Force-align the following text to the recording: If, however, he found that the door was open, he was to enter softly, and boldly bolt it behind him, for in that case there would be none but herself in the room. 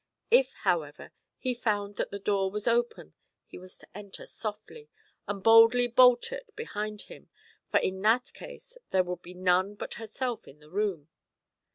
If, 0.31 0.53
however, 0.63 1.11
he 1.37 1.53
found 1.53 1.97
that 1.97 2.09
the 2.09 2.17
door 2.17 2.49
was 2.49 2.67
open, 2.67 3.13
he 3.45 3.59
was 3.59 3.77
to 3.77 3.87
enter 3.95 4.25
softly, 4.25 4.89
and 5.27 5.43
boldly 5.43 5.85
bolt 5.85 6.31
it 6.31 6.49
behind 6.55 7.03
him, 7.03 7.29
for 7.69 7.79
in 7.79 8.01
that 8.01 8.33
case 8.33 8.79
there 8.89 9.03
would 9.03 9.21
be 9.21 9.35
none 9.35 9.75
but 9.75 9.93
herself 10.01 10.47
in 10.47 10.57
the 10.57 10.71
room. 10.71 11.09